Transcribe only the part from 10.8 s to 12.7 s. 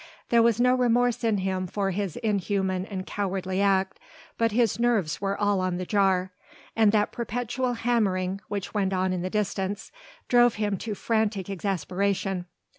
frantic exasperation.